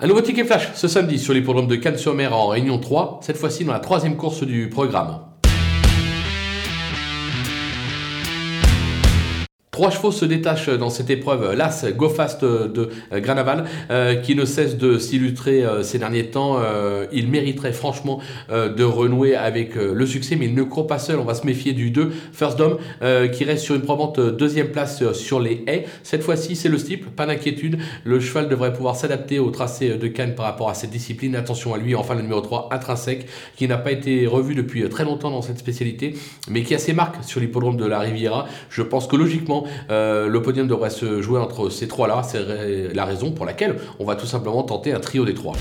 [0.00, 3.64] Un nouveau ticket flash ce samedi sur l'hippodrome de Cannes-sur-Mer en Réunion 3, cette fois-ci
[3.64, 5.27] dans la troisième course du programme.
[9.78, 11.54] Trois chevaux se détachent dans cette épreuve.
[11.54, 16.56] L'As Go Fast de Granaval, euh, qui ne cesse de s'illustrer euh, ces derniers temps.
[16.58, 18.18] Euh, il mériterait franchement
[18.50, 21.20] de renouer avec le succès, mais il ne court pas seul.
[21.20, 22.78] On va se méfier du 2, First Dome,
[23.32, 25.84] qui reste sur une probante deuxième place sur les haies.
[26.02, 27.78] Cette fois-ci, c'est le steeple, pas d'inquiétude.
[28.02, 31.36] Le cheval devrait pouvoir s'adapter au tracé de Cannes par rapport à cette discipline.
[31.36, 33.26] Attention à lui, enfin le numéro 3, Intrinsèque,
[33.56, 36.14] qui n'a pas été revu depuis très longtemps dans cette spécialité,
[36.50, 38.46] mais qui a ses marques sur l'hippodrome de la Riviera.
[38.70, 42.22] Je pense que logiquement, euh, le podium devrait se jouer entre ces trois-là.
[42.22, 45.54] C'est la raison pour laquelle on va tout simplement tenter un trio des trois.